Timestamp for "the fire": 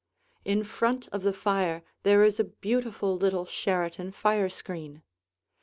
1.21-1.83